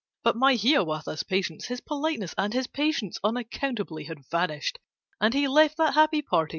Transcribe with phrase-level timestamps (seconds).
[0.23, 4.79] But my Hiawatha's patience, His politeness and his patience, Unaccountably had vanished,
[5.19, 6.49] And he left that happy party.